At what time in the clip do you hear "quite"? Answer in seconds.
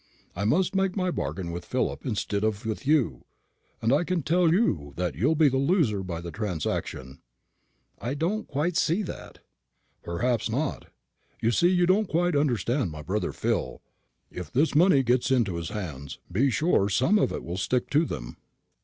8.47-8.77, 12.09-12.35